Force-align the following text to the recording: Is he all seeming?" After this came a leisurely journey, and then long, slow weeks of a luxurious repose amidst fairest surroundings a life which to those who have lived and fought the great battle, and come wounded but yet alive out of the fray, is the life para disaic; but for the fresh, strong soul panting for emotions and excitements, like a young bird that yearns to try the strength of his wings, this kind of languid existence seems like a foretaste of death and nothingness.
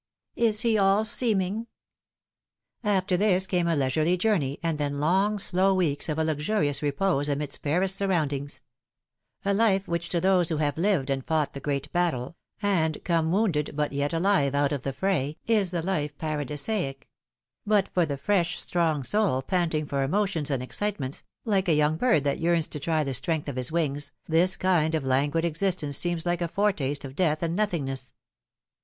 Is 0.35 0.61
he 0.61 0.79
all 0.79 1.05
seeming?" 1.05 1.67
After 2.83 3.15
this 3.17 3.45
came 3.45 3.67
a 3.67 3.75
leisurely 3.75 4.17
journey, 4.17 4.57
and 4.63 4.79
then 4.79 4.99
long, 4.99 5.37
slow 5.37 5.75
weeks 5.75 6.09
of 6.09 6.17
a 6.17 6.23
luxurious 6.23 6.81
repose 6.81 7.29
amidst 7.29 7.61
fairest 7.61 7.97
surroundings 7.97 8.63
a 9.45 9.53
life 9.53 9.87
which 9.87 10.09
to 10.09 10.19
those 10.19 10.49
who 10.49 10.57
have 10.57 10.75
lived 10.79 11.11
and 11.11 11.23
fought 11.23 11.53
the 11.53 11.59
great 11.59 11.91
battle, 11.91 12.35
and 12.63 12.97
come 13.03 13.31
wounded 13.31 13.75
but 13.75 13.93
yet 13.93 14.11
alive 14.11 14.55
out 14.55 14.71
of 14.71 14.81
the 14.81 14.91
fray, 14.91 15.37
is 15.45 15.69
the 15.69 15.83
life 15.83 16.17
para 16.17 16.45
disaic; 16.47 17.07
but 17.63 17.87
for 17.89 18.03
the 18.03 18.17
fresh, 18.17 18.59
strong 18.59 19.03
soul 19.03 19.43
panting 19.43 19.85
for 19.85 20.01
emotions 20.01 20.49
and 20.49 20.63
excitements, 20.63 21.21
like 21.45 21.67
a 21.69 21.75
young 21.75 21.95
bird 21.95 22.23
that 22.23 22.39
yearns 22.39 22.67
to 22.67 22.79
try 22.79 23.03
the 23.03 23.13
strength 23.13 23.47
of 23.47 23.55
his 23.55 23.71
wings, 23.71 24.11
this 24.27 24.57
kind 24.57 24.95
of 24.95 25.05
languid 25.05 25.45
existence 25.45 25.95
seems 25.95 26.25
like 26.25 26.41
a 26.41 26.47
foretaste 26.47 27.05
of 27.05 27.15
death 27.15 27.43
and 27.43 27.55
nothingness. 27.55 28.13